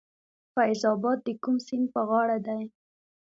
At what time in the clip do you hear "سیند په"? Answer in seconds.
1.65-2.01